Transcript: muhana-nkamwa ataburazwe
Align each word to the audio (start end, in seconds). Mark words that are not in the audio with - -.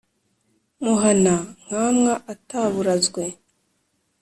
muhana-nkamwa 0.83 2.13
ataburazwe 2.33 3.23